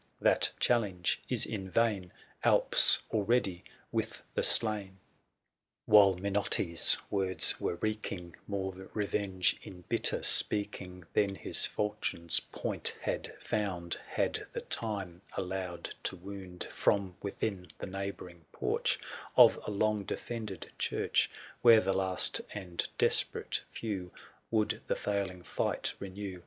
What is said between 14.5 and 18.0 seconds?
the time allowed to wound, 825 From within the